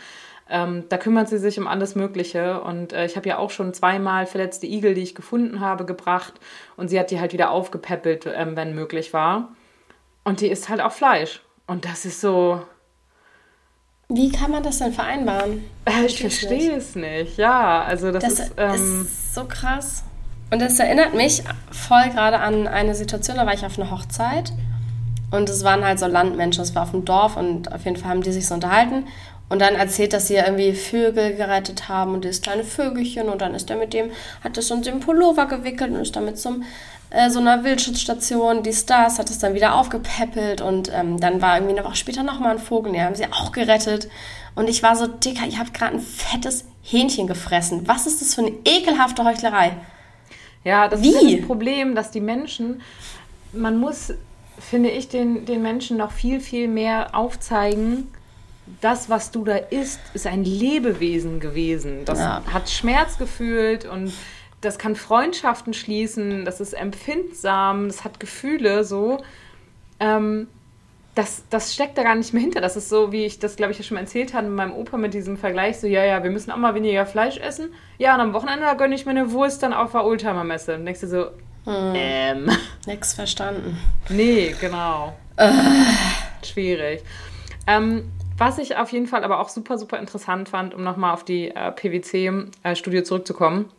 [0.50, 2.62] Ähm, da kümmert sie sich um alles Mögliche.
[2.62, 6.34] Und äh, ich habe ja auch schon zweimal verletzte Igel, die ich gefunden habe, gebracht.
[6.76, 9.56] Und sie hat die halt wieder aufgepäppelt, ähm, wenn möglich war.
[10.24, 11.42] Und die isst halt auch Fleisch.
[11.66, 12.62] Und das ist so,
[14.14, 15.64] wie kann man das denn vereinbaren?
[15.86, 17.38] Äh, ich verstehe es nicht.
[17.38, 20.04] Ja, also das, das ist, ähm, ist so krass.
[20.52, 24.54] Und das erinnert mich voll gerade an eine Situation, da war ich auf einer Hochzeit
[25.32, 28.12] und es waren halt so Landmenschen, es war auf dem Dorf und auf jeden Fall
[28.12, 29.08] haben die sich so unterhalten
[29.50, 33.56] und dann erzählt, dass sie irgendwie Vögel gerettet haben und dieses kleine Vögelchen und dann
[33.56, 34.12] ist er mit dem,
[34.44, 36.64] hat das uns im Pullover gewickelt und ist damit zum
[37.14, 41.58] äh, so einer Wildschutzstation, die Stars, hat es dann wieder aufgepäppelt und ähm, dann war
[41.58, 44.10] irgendwie eine Woche später nochmal ein Vogel, den haben sie auch gerettet.
[44.56, 47.88] Und ich war so, Dicker, ihr habt gerade ein fettes Hähnchen gefressen.
[47.88, 49.78] Was ist das für eine ekelhafte Heuchlerei?
[50.64, 51.10] Ja, das Wie?
[51.10, 52.82] ist das Problem, dass die Menschen,
[53.52, 54.14] man muss,
[54.58, 58.12] finde ich, den, den Menschen noch viel, viel mehr aufzeigen,
[58.82, 62.06] das, was du da isst, ist ein Lebewesen gewesen.
[62.06, 62.42] Das ja.
[62.52, 64.14] hat Schmerz gefühlt und
[64.64, 69.24] das kann Freundschaften schließen, das ist empfindsam, das hat Gefühle so.
[70.00, 70.48] Ähm,
[71.16, 72.60] das, das steckt da gar nicht mehr hinter.
[72.60, 74.74] Das ist so, wie ich das, glaube ich, ja schon mal erzählt habe mit meinem
[74.74, 77.72] Opa mit diesem Vergleich, so, ja, ja, wir müssen auch mal weniger Fleisch essen.
[78.00, 80.76] Ja, und am Wochenende da gönne ich mir eine Wurst dann auf der Oldtimer-Messe.
[80.76, 81.26] Und denkst du so,
[81.66, 81.94] hm.
[81.96, 82.52] ähm.
[82.88, 83.78] Nix verstanden.
[84.10, 85.16] Nee, genau.
[85.38, 85.52] Äh.
[86.44, 87.04] Schwierig.
[87.68, 91.24] Ähm, was ich auf jeden Fall aber auch super, super interessant fand, um nochmal auf
[91.24, 93.70] die äh, PwC-Studie äh, zurückzukommen,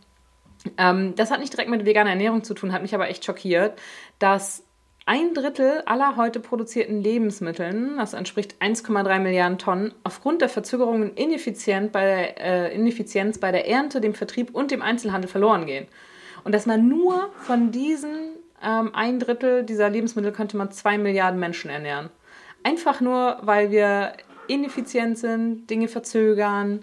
[0.78, 3.78] ähm, das hat nicht direkt mit veganer Ernährung zu tun, hat mich aber echt schockiert,
[4.18, 4.64] dass
[5.06, 11.92] ein Drittel aller heute produzierten Lebensmitteln, das entspricht 1,3 Milliarden Tonnen, aufgrund der Verzögerungen ineffizient
[11.92, 15.86] bei der, äh, Ineffizienz bei der Ernte, dem Vertrieb und dem Einzelhandel verloren gehen.
[16.42, 21.38] Und dass man nur von diesen ähm, ein Drittel dieser Lebensmittel könnte man zwei Milliarden
[21.38, 22.08] Menschen ernähren.
[22.62, 24.14] Einfach nur, weil wir
[24.48, 26.82] ineffizient sind, Dinge verzögern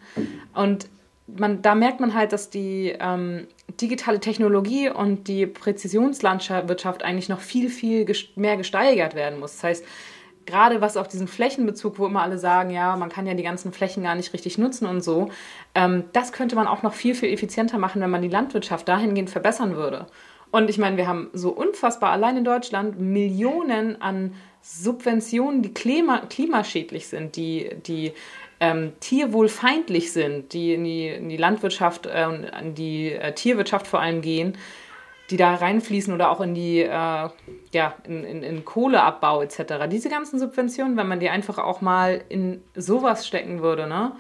[0.54, 0.88] und
[1.28, 3.48] man, da merkt man halt, dass die ähm,
[3.80, 8.06] digitale Technologie und die Präzisionslandwirtschaft eigentlich noch viel, viel
[8.36, 9.54] mehr gesteigert werden muss.
[9.54, 9.86] Das heißt,
[10.46, 13.72] gerade was auf diesen Flächenbezug, wo immer alle sagen, ja, man kann ja die ganzen
[13.72, 15.30] Flächen gar nicht richtig nutzen und so,
[15.76, 19.30] ähm, das könnte man auch noch viel, viel effizienter machen, wenn man die Landwirtschaft dahingehend
[19.30, 20.08] verbessern würde.
[20.52, 26.20] Und ich meine, wir haben so unfassbar allein in Deutschland Millionen an Subventionen, die klima
[26.30, 28.12] klimaschädlich sind, die, die
[28.62, 34.00] ähm, tierwohlfeindlich sind, die in die, in die Landwirtschaft äh, und die äh, Tierwirtschaft vor
[34.00, 34.56] allem gehen,
[35.32, 36.90] die da reinfließen oder auch in die äh,
[37.74, 39.88] ja, in, in, in, Kohleabbau etc.
[39.90, 44.12] Diese ganzen Subventionen, wenn man die einfach auch mal in sowas stecken würde, ne?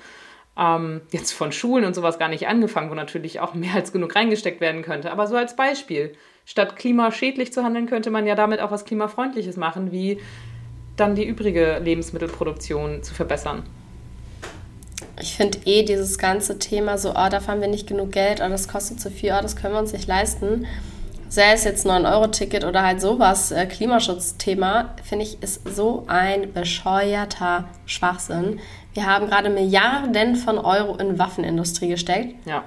[0.57, 4.15] Ähm, jetzt von Schulen und sowas gar nicht angefangen, wo natürlich auch mehr als genug
[4.15, 5.11] reingesteckt werden könnte.
[5.11, 6.13] Aber so als Beispiel,
[6.45, 10.19] statt klimaschädlich zu handeln, könnte man ja damit auch was klimafreundliches machen, wie
[10.97, 13.63] dann die übrige Lebensmittelproduktion zu verbessern
[15.21, 18.49] ich finde eh dieses ganze Thema so, oh, dafür haben wir nicht genug Geld, oh,
[18.49, 20.65] das kostet zu viel, oh, das können wir uns nicht leisten.
[21.29, 27.69] Sei es jetzt 9-Euro-Ticket oder halt sowas, äh, Klimaschutzthema, finde ich, ist so ein bescheuerter
[27.85, 28.59] Schwachsinn.
[28.93, 32.35] Wir haben gerade Milliarden von Euro in Waffenindustrie gesteckt.
[32.45, 32.65] Ja.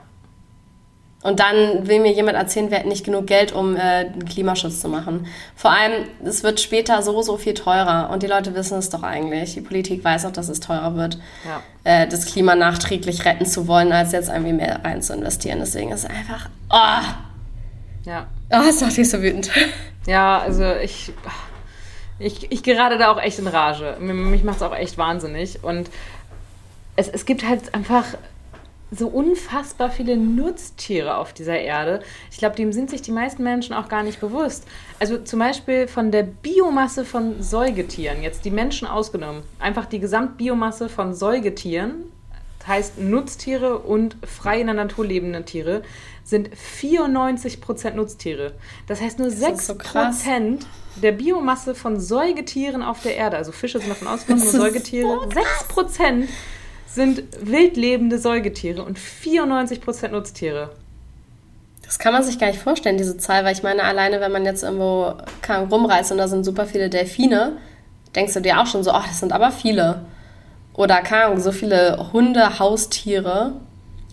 [1.24, 4.90] Und dann will mir jemand erzählen, wir hätten nicht genug Geld, um äh, Klimaschutz zu
[4.90, 5.26] machen.
[5.56, 8.10] Vor allem, es wird später so, so viel teurer.
[8.10, 9.54] Und die Leute wissen es doch eigentlich.
[9.54, 11.62] Die Politik weiß auch, dass es teurer wird, ja.
[11.84, 15.60] äh, das Klima nachträglich retten zu wollen, als jetzt irgendwie mehr rein zu investieren.
[15.60, 17.04] Deswegen ist es einfach, oh,
[18.04, 18.26] ja.
[18.50, 19.50] Oh, das macht mich so wütend.
[20.06, 21.10] Ja, also ich,
[22.18, 23.96] ich, ich gerade da auch echt in Rage.
[23.98, 25.64] Mich macht es auch echt wahnsinnig.
[25.64, 25.88] Und
[26.96, 28.04] es, es gibt halt einfach
[28.90, 32.00] so unfassbar viele Nutztiere auf dieser Erde.
[32.30, 34.64] Ich glaube, dem sind sich die meisten Menschen auch gar nicht bewusst.
[35.00, 40.88] Also zum Beispiel von der Biomasse von Säugetieren, jetzt die Menschen ausgenommen, einfach die Gesamtbiomasse
[40.88, 42.04] von Säugetieren,
[42.66, 45.82] heißt Nutztiere und frei in der Natur lebende Tiere,
[46.24, 48.52] sind 94% Nutztiere.
[48.86, 50.66] Das heißt nur das 6% so
[51.02, 55.28] der Biomasse von Säugetieren auf der Erde, also Fische sind davon ausgenommen, nur Säugetiere, so
[55.74, 56.28] 6%
[56.94, 60.70] sind wildlebende Säugetiere und 94% Nutztiere.
[61.84, 64.44] Das kann man sich gar nicht vorstellen, diese Zahl, weil ich meine, alleine wenn man
[64.44, 65.14] jetzt irgendwo
[65.70, 67.58] rumreist und da sind super viele Delfine,
[68.14, 70.04] denkst du dir auch schon so, ach, das sind aber viele.
[70.72, 73.52] Oder keine Ahnung, so viele Hunde, Haustiere.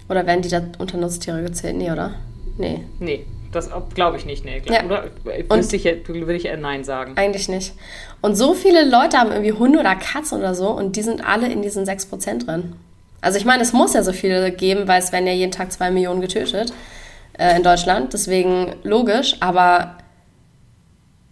[0.10, 1.78] Oder werden die da unter Nutztiere gezählt?
[1.78, 2.16] Nee, oder?
[2.58, 2.84] Nee.
[3.00, 4.46] Nee, das glaube ich nicht.
[4.46, 4.84] Nee, ja.
[4.84, 5.06] Oder
[5.50, 7.14] wüsste ich, würde ich eher Nein sagen.
[7.16, 7.74] Eigentlich nicht.
[8.22, 11.52] Und so viele Leute haben irgendwie Hunde oder Katzen oder so und die sind alle
[11.52, 12.76] in diesen 6% drin.
[13.22, 15.72] Also ich meine, es muss ja so viele geben, weil es werden ja jeden Tag
[15.72, 16.74] zwei Millionen getötet
[17.38, 18.14] äh, in Deutschland.
[18.14, 19.98] Deswegen logisch, aber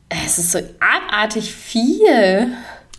[0.10, 2.54] es ist so abartig viel.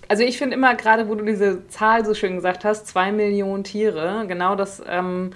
[0.09, 3.62] Also ich finde immer, gerade wo du diese Zahl so schön gesagt hast, zwei Millionen
[3.62, 5.30] Tiere, genau das ähm,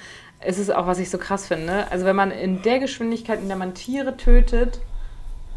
[0.47, 1.91] ist es auch, was ich so krass finde.
[1.91, 4.81] Also wenn man in der Geschwindigkeit, in der man Tiere tötet,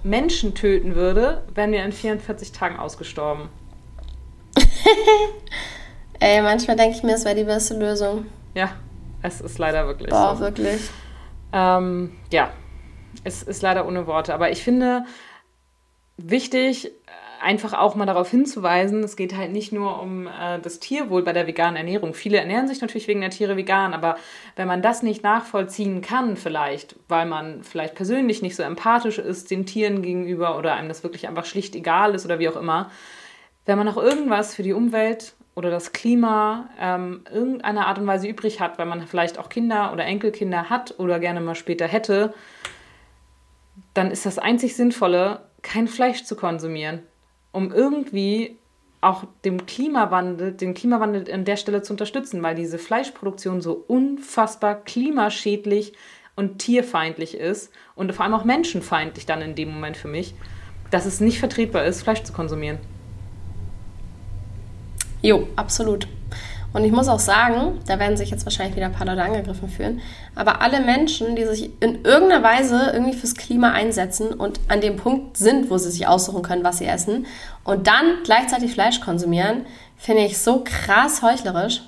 [0.04, 3.50] Menschen töten würde, wären wir in 44 Tagen ausgestorben.
[6.20, 8.26] Ey, manchmal denke ich mir, es wäre die beste Lösung.
[8.54, 8.72] Ja,
[9.22, 10.42] es ist leider wirklich Boah, so.
[10.42, 10.82] wirklich.
[11.54, 12.52] Ähm, ja,
[13.24, 14.34] es ist leider ohne Worte.
[14.34, 15.06] Aber ich finde
[16.18, 16.92] wichtig,
[17.42, 21.34] einfach auch mal darauf hinzuweisen, es geht halt nicht nur um äh, das Tierwohl bei
[21.34, 22.14] der veganen Ernährung.
[22.14, 24.18] Viele ernähren sich natürlich wegen der Tiere vegan, aber
[24.56, 29.52] wenn man das nicht nachvollziehen kann, vielleicht, weil man vielleicht persönlich nicht so empathisch ist
[29.52, 32.92] den Tieren gegenüber oder einem das wirklich einfach schlicht egal ist oder wie auch immer,
[33.66, 38.28] wenn man noch irgendwas für die Umwelt oder das Klima ähm, irgendeiner Art und Weise
[38.28, 42.34] übrig hat, weil man vielleicht auch Kinder oder Enkelkinder hat oder gerne mal später hätte,
[43.94, 47.02] dann ist das einzig Sinnvolle, kein Fleisch zu konsumieren
[47.52, 48.58] um irgendwie
[49.00, 54.76] auch dem Klimawandel, den Klimawandel an der Stelle zu unterstützen, weil diese Fleischproduktion so unfassbar
[54.76, 55.94] klimaschädlich
[56.36, 60.34] und tierfeindlich ist und vor allem auch menschenfeindlich dann in dem Moment für mich,
[60.92, 62.80] dass es nicht vertretbar ist, Fleisch zu konsumieren.
[65.22, 66.08] Jo, absolut.
[66.74, 69.70] Und ich muss auch sagen, da werden sich jetzt wahrscheinlich wieder ein paar Leute angegriffen
[69.70, 70.02] fühlen,
[70.36, 74.98] aber alle Menschen, die sich in irgendeiner Weise irgendwie fürs Klima einsetzen und an dem
[74.98, 77.26] Punkt sind, wo sie sich aussuchen können, was sie essen,
[77.64, 79.66] und dann gleichzeitig Fleisch konsumieren,
[79.98, 81.82] finde ich so krass heuchlerisch.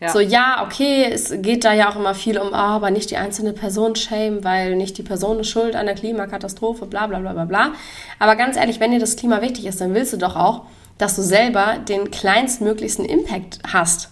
[0.00, 0.08] Ja.
[0.10, 3.16] So, ja, okay, es geht da ja auch immer viel um, oh, aber nicht die
[3.16, 7.32] einzelne Person shame, weil nicht die Person ist schuld an der Klimakatastrophe, bla bla bla
[7.32, 7.72] bla bla.
[8.18, 10.62] Aber ganz ehrlich, wenn dir das Klima wichtig ist, dann willst du doch auch,
[10.98, 14.10] dass du selber den kleinstmöglichsten Impact hast.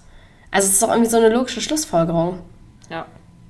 [0.50, 2.38] Also es ist doch irgendwie so eine logische Schlussfolgerung.
[2.90, 3.06] Ja.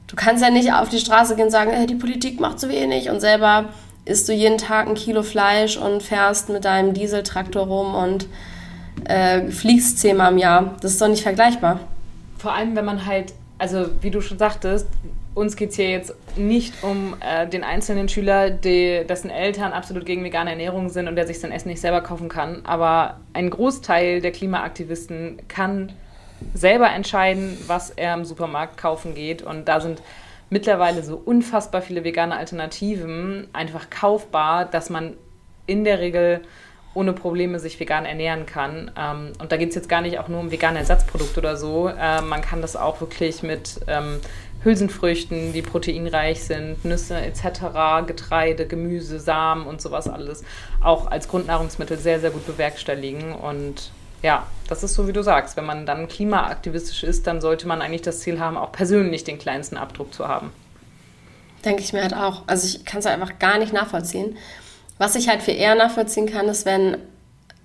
[0.07, 2.68] Du kannst ja nicht auf die Straße gehen und sagen, hey, die Politik macht zu
[2.68, 3.71] wenig und selber
[4.05, 8.27] isst du jeden Tag ein Kilo Fleisch und fährst mit deinem Dieseltraktor rum und
[9.05, 10.77] äh, fliegst zehnmal im Jahr.
[10.81, 11.81] Das ist doch nicht vergleichbar.
[12.38, 14.87] Vor allem, wenn man halt, also wie du schon sagtest,
[15.35, 20.05] uns geht es hier jetzt nicht um äh, den einzelnen Schüler, die, dessen Eltern absolut
[20.05, 22.64] gegen vegane Ernährung sind und der sich sein Essen nicht selber kaufen kann.
[22.64, 25.92] Aber ein Großteil der Klimaaktivisten kann
[26.55, 29.42] selber entscheiden, was er im Supermarkt kaufen geht.
[29.42, 30.03] Und da sind
[30.51, 35.14] mittlerweile so unfassbar viele vegane Alternativen einfach kaufbar, dass man
[35.66, 36.42] in der Regel
[36.95, 38.90] ohne Probleme sich vegan ernähren kann.
[38.99, 41.88] Ähm, und da geht es jetzt gar nicht auch nur um vegane Ersatzprodukte oder so.
[41.88, 44.21] Äh, man kann das auch wirklich mit ähm,
[44.64, 50.44] Hülsenfrüchten, die proteinreich sind, Nüsse etc., Getreide, Gemüse, Samen und sowas alles
[50.81, 53.33] auch als Grundnahrungsmittel sehr, sehr gut bewerkstelligen.
[53.33, 53.90] Und
[54.22, 55.57] ja, das ist so, wie du sagst.
[55.57, 59.38] Wenn man dann klimaaktivistisch ist, dann sollte man eigentlich das Ziel haben, auch persönlich den
[59.38, 60.53] kleinsten Abdruck zu haben.
[61.64, 62.42] Denke ich mir halt auch.
[62.46, 64.37] Also ich kann es halt einfach gar nicht nachvollziehen.
[64.98, 66.98] Was ich halt viel eher nachvollziehen kann, ist, wenn,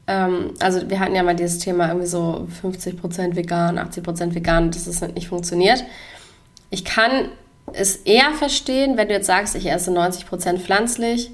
[0.08, 4.88] ähm, also wir hatten ja mal dieses Thema irgendwie so 50% vegan, 80% vegan, dass
[4.88, 5.84] es halt nicht funktioniert.
[6.70, 7.30] Ich kann
[7.74, 11.32] es eher verstehen, wenn du jetzt sagst, ich esse 90% pflanzlich,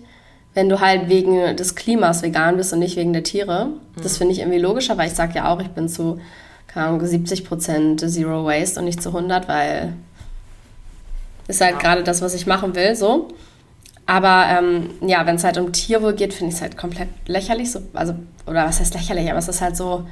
[0.53, 3.69] wenn du halt wegen des Klimas vegan bist und nicht wegen der Tiere.
[4.01, 4.17] Das mhm.
[4.17, 6.19] finde ich irgendwie logischer, weil ich sage ja auch, ich bin zu,
[6.67, 9.93] keine Ahnung, 70% Zero Waste und nicht zu 100, weil
[11.47, 11.79] ist halt ja.
[11.79, 13.29] gerade das, was ich machen will, so.
[14.05, 17.71] Aber ähm, ja, wenn es halt um Tierwohl geht, finde ich es halt komplett lächerlich.
[17.71, 18.15] So, also,
[18.45, 20.05] oder was heißt lächerlich, aber es ist halt so,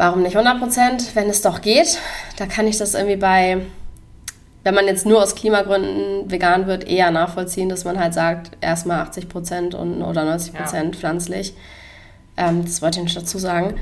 [0.00, 1.98] Warum nicht 100% wenn es doch geht?
[2.38, 3.66] Da kann ich das irgendwie bei,
[4.64, 9.04] wenn man jetzt nur aus Klimagründen vegan wird, eher nachvollziehen, dass man halt sagt, erstmal
[9.04, 10.90] 80% und, oder 90 ja.
[10.92, 11.52] pflanzlich.
[12.38, 13.78] Ähm, das wollte ich nicht dazu sagen.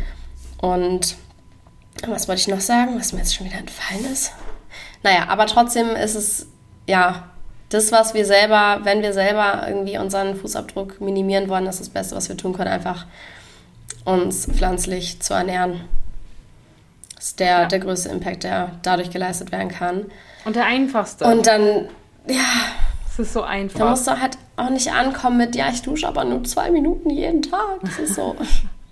[0.61, 1.15] Und
[2.09, 4.33] Was wollte ich noch sagen, was mir jetzt schon wieder entfallen ist?
[5.05, 6.49] Naja, aber trotzdem ist es,
[6.89, 7.29] ja,
[7.69, 12.17] das, was wir selber, wenn wir selber irgendwie unseren Fußabdruck minimieren wollen, ist das Beste,
[12.17, 13.07] was wir tun können, einfach
[14.05, 15.83] uns pflanzlich zu ernähren.
[17.19, 17.67] Das ist der, ja.
[17.67, 20.07] der größte Impact, der dadurch geleistet werden kann.
[20.45, 21.25] Und der einfachste.
[21.25, 21.89] Und dann,
[22.29, 22.45] ja.
[23.11, 23.81] Es ist so einfach.
[23.81, 27.11] Da musst du halt auch nicht ankommen mit, ja, ich dusche aber nur zwei Minuten
[27.11, 27.81] jeden Tag.
[27.83, 28.37] Das ist so,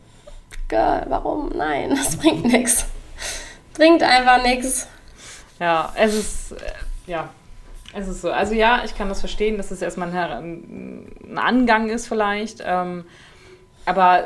[0.69, 1.51] Girl, warum?
[1.57, 2.87] Nein, das bringt nichts.
[3.75, 4.89] Bringt einfach nichts.
[5.61, 6.73] Ja, es ist, äh,
[7.07, 7.29] ja,
[7.95, 8.33] es ist so.
[8.33, 12.63] Also ja, ich kann das verstehen, dass es erstmal ein, ein Angang ist vielleicht.
[12.67, 13.05] Ähm,
[13.85, 14.25] aber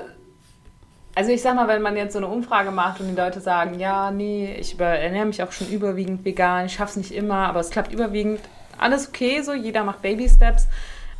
[1.14, 3.78] also ich sag mal, wenn man jetzt so eine Umfrage macht und die Leute sagen,
[3.78, 7.60] ja, nee, ich ernähre mich auch schon überwiegend vegan, ich schaffe es nicht immer, aber
[7.60, 8.40] es klappt überwiegend,
[8.78, 10.68] alles okay, so jeder macht Baby-Steps.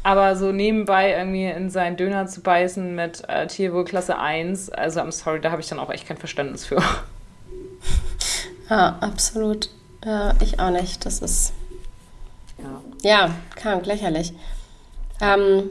[0.02, 5.00] Aber so nebenbei irgendwie in seinen Döner zu beißen mit äh, Tierwohl Klasse 1, also
[5.00, 6.82] I'm sorry, da habe ich dann auch echt kein Verständnis für.
[8.70, 9.68] Ja, absolut.
[10.04, 11.04] Ja, ich auch nicht.
[11.04, 11.52] Das ist.
[12.58, 14.32] Ja, ja krank, lächerlich.
[15.20, 15.70] Ähm,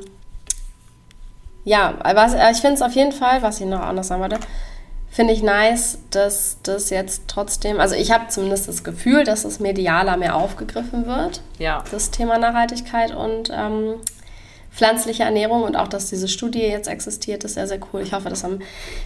[1.70, 4.40] ja, was, äh, ich finde es auf jeden Fall, was ich noch anders sagen wollte,
[5.12, 9.60] finde ich nice, dass das jetzt trotzdem, also ich habe zumindest das Gefühl, dass es
[9.60, 11.42] medialer mehr aufgegriffen wird.
[11.60, 11.84] Ja.
[11.92, 13.96] Das Thema Nachhaltigkeit und ähm,
[14.72, 18.02] pflanzliche Ernährung und auch, dass diese Studie jetzt existiert, ist sehr, sehr cool.
[18.02, 18.60] Ich hoffe, das haben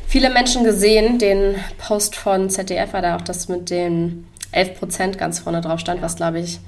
[0.07, 1.19] viele Menschen gesehen.
[1.19, 5.81] Den Post von ZDF war da auch das mit den 11 Prozent ganz vorne drauf
[5.81, 6.61] stand, was glaube ich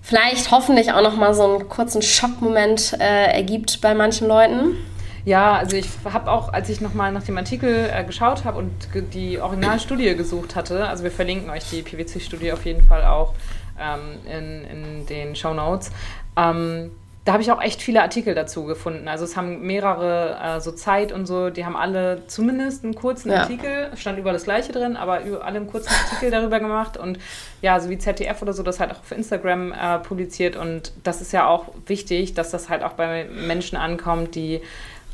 [0.00, 4.76] vielleicht hoffentlich auch noch mal so einen kurzen Schockmoment äh, ergibt bei manchen Leuten.
[5.24, 8.72] Ja, also ich habe auch, als ich nochmal nach dem Artikel äh, geschaut habe und
[9.14, 13.34] die Originalstudie gesucht hatte, also wir verlinken euch die PwC-Studie auf jeden Fall auch
[13.78, 15.92] ähm, in, in den Show Notes.
[16.36, 16.90] Ähm,
[17.24, 19.06] da habe ich auch echt viele Artikel dazu gefunden.
[19.06, 23.30] Also es haben mehrere, äh, so Zeit und so, die haben alle zumindest einen kurzen
[23.30, 23.42] ja.
[23.42, 27.20] Artikel, stand über das Gleiche drin, aber über, alle einen kurzen Artikel darüber gemacht und
[27.60, 31.20] ja, so wie ZDF oder so, das halt auch auf Instagram äh, publiziert und das
[31.20, 34.60] ist ja auch wichtig, dass das halt auch bei Menschen ankommt, die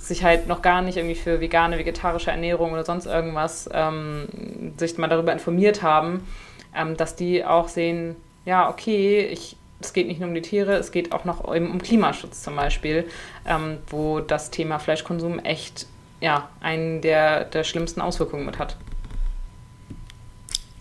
[0.09, 4.29] sich halt noch gar nicht irgendwie für vegane, vegetarische Ernährung oder sonst irgendwas ähm,
[4.77, 6.27] sich mal darüber informiert haben,
[6.75, 10.75] ähm, dass die auch sehen, ja, okay, ich es geht nicht nur um die Tiere,
[10.75, 13.09] es geht auch noch um Klimaschutz zum Beispiel,
[13.47, 15.87] ähm, wo das Thema Fleischkonsum echt
[16.21, 18.77] ja, einen der, der schlimmsten Auswirkungen mit hat.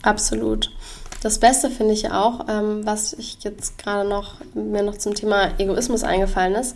[0.02, 0.72] Absolut.
[1.22, 5.52] Das Beste finde ich auch, ähm, was ich jetzt gerade noch mir noch zum Thema
[5.60, 6.76] Egoismus eingefallen ist.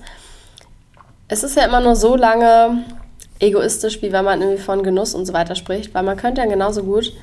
[1.32, 2.84] Es ist ja immer nur so lange
[3.40, 6.48] egoistisch, wie wenn man irgendwie von Genuss und so weiter spricht, weil man könnte ja
[6.48, 7.14] genauso gut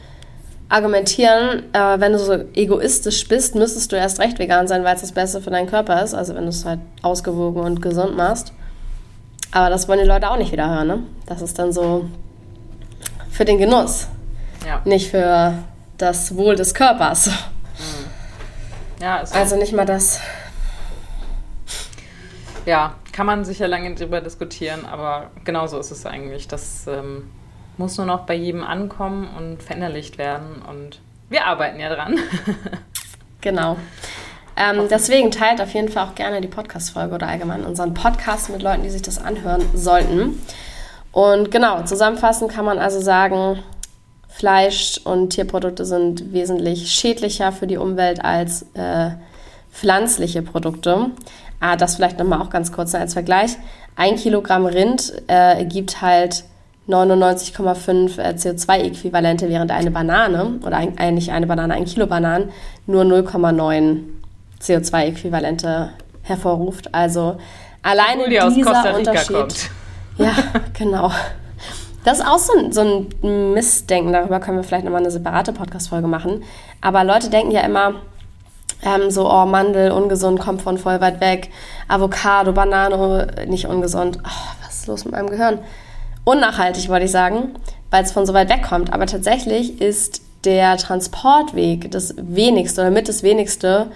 [0.70, 5.02] argumentieren, äh, wenn du so egoistisch bist, müsstest du erst recht vegan sein, weil es
[5.02, 6.14] das Beste für deinen Körper ist.
[6.14, 8.54] Also wenn du es halt ausgewogen und gesund machst.
[9.52, 11.02] Aber das wollen die Leute auch nicht wieder hören, ne?
[11.26, 12.06] Das ist dann so
[13.30, 14.08] für den Genuss.
[14.66, 14.80] Ja.
[14.86, 15.52] Nicht für
[15.98, 17.26] das Wohl des Körpers.
[17.26, 19.02] Mhm.
[19.02, 20.18] Ja, also nicht mal das.
[22.64, 26.46] Ja, kann man sicher lange drüber diskutieren, aber genauso ist es eigentlich.
[26.46, 27.28] Das ähm,
[27.76, 30.62] muss nur noch bei jedem ankommen und verinnerlicht werden.
[30.70, 32.16] Und wir arbeiten ja dran.
[33.40, 33.76] genau.
[34.56, 38.62] Ähm, deswegen teilt auf jeden Fall auch gerne die Podcast-Folge oder allgemein unseren Podcast mit
[38.62, 40.40] Leuten, die sich das anhören sollten.
[41.10, 43.58] Und genau, zusammenfassend kann man also sagen,
[44.28, 49.10] Fleisch und Tierprodukte sind wesentlich schädlicher für die Umwelt als äh,
[49.78, 51.10] pflanzliche Produkte.
[51.60, 53.56] Ah, das vielleicht nochmal auch ganz kurz als Vergleich.
[53.96, 56.44] Ein Kilogramm Rind äh, ergibt halt
[56.88, 62.50] 99,5 äh, CO2-Äquivalente, während eine Banane, oder eigentlich eine Banane, ein Kilo Bananen,
[62.86, 64.00] nur 0,9
[64.62, 65.90] CO2-Äquivalente
[66.22, 66.94] hervorruft.
[66.94, 67.38] Also
[67.82, 69.36] alleine Obwohl die dieser aus Unterschied.
[69.36, 69.70] Kommt.
[70.18, 70.34] Ja,
[70.76, 71.12] genau.
[72.02, 72.80] Das ist auch so ein, so
[73.22, 76.42] ein Missdenken, darüber können wir vielleicht nochmal eine separate Podcast-Folge machen.
[76.80, 77.94] Aber Leute denken ja immer,
[78.82, 81.50] ähm, so, oh, Mandel, ungesund, kommt von voll weit weg.
[81.88, 84.18] Avocado, Banane, nicht ungesund.
[84.24, 85.60] Oh, was ist los mit meinem Gehirn?
[86.28, 87.54] unnachhaltig, wollte ich sagen,
[87.90, 88.92] weil es von so weit wegkommt.
[88.92, 93.86] Aber tatsächlich ist der Transportweg das wenigste oder mit das wenigste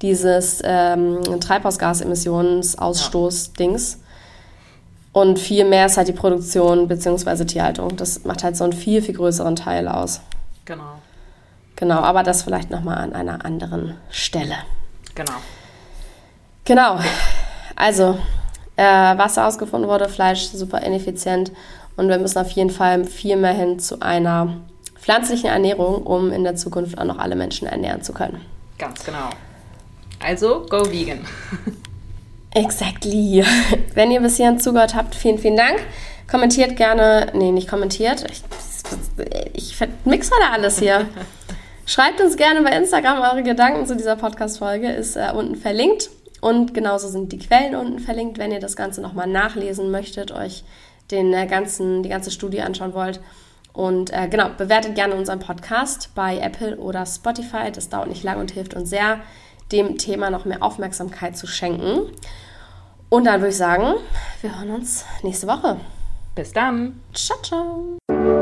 [0.00, 3.98] dieses ähm, Treibhausgasemissionsausstoß-Dings.
[5.12, 7.44] Und viel mehr ist halt die Produktion bzw.
[7.44, 7.96] Tierhaltung.
[7.96, 10.22] Das macht halt so einen viel, viel größeren Teil aus.
[10.64, 10.94] Genau.
[11.82, 14.54] Genau, aber das vielleicht nochmal an einer anderen Stelle.
[15.16, 15.32] Genau.
[16.64, 17.00] Genau.
[17.74, 18.20] Also,
[18.76, 21.50] äh, Wasser ausgefunden wurde, Fleisch super ineffizient
[21.96, 24.58] und wir müssen auf jeden Fall viel mehr hin zu einer
[24.94, 28.40] pflanzlichen Ernährung, um in der Zukunft auch noch alle Menschen ernähren zu können.
[28.78, 29.30] Ganz genau.
[30.24, 31.26] Also, go vegan.
[32.54, 33.44] Exactly.
[33.94, 35.80] Wenn ihr bis hierhin zugehört habt, vielen, vielen Dank.
[36.30, 38.24] Kommentiert gerne, nee, nicht kommentiert.
[38.30, 38.44] Ich
[39.52, 41.08] ich mixe da alles hier.
[41.84, 46.10] Schreibt uns gerne bei Instagram eure Gedanken zu dieser Podcast-Folge, ist äh, unten verlinkt.
[46.40, 50.64] Und genauso sind die Quellen unten verlinkt, wenn ihr das Ganze nochmal nachlesen möchtet, euch
[51.10, 53.20] den äh, ganzen, die ganze Studie anschauen wollt.
[53.72, 57.70] Und äh, genau, bewertet gerne unseren Podcast bei Apple oder Spotify.
[57.72, 59.20] Das dauert nicht lang und hilft uns sehr,
[59.70, 62.12] dem Thema noch mehr Aufmerksamkeit zu schenken.
[63.08, 63.94] Und dann würde ich sagen,
[64.40, 65.78] wir hören uns nächste Woche.
[66.34, 67.00] Bis dann.
[67.14, 68.41] Ciao, ciao.